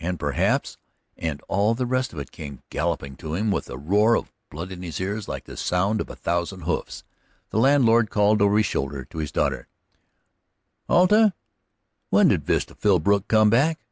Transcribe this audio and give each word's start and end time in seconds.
and 0.00 0.18
perhaps, 0.18 0.78
and 1.16 1.40
all 1.46 1.72
the 1.72 1.86
rest 1.86 2.12
of 2.12 2.18
it 2.18 2.32
came 2.32 2.60
galloping 2.70 3.14
to 3.14 3.34
him 3.34 3.52
with 3.52 3.70
a 3.70 3.78
roar 3.78 4.16
of 4.16 4.32
blood 4.50 4.72
in 4.72 4.82
his 4.82 4.98
ears 4.98 5.28
like 5.28 5.44
the 5.44 5.56
sound 5.56 6.00
of 6.00 6.10
a 6.10 6.16
thousand 6.16 6.62
hoofs. 6.62 7.04
The 7.50 7.58
landlord 7.60 8.10
called 8.10 8.42
over 8.42 8.56
his 8.56 8.66
shoulder 8.66 9.04
to 9.04 9.18
his 9.18 9.30
daughter: 9.30 9.68
"Alta, 10.88 11.34
when 12.10 12.26
did 12.26 12.44
Vesta 12.44 12.74
Philbrook 12.74 13.28
come 13.28 13.48
back?" 13.48 13.86